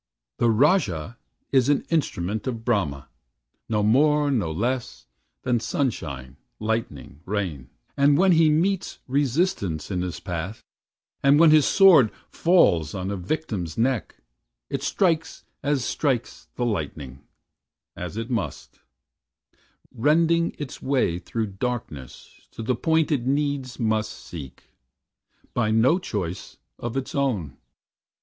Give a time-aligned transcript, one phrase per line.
[0.39, 1.19] "The Rajah
[1.51, 3.07] is an instrument of Brahma,
[3.69, 5.05] No more, no less,
[5.43, 10.63] than sunshine, lightning, rain; And when he meets resistance in his path,
[11.21, 14.15] And when his sword falls on a victim's neck,
[14.71, 17.21] It strikes as strikes the lightning
[17.95, 18.79] as it must;
[19.93, 24.63] Rending it way through darkness to the point It needs must seek,
[25.53, 27.55] by no choice of its own.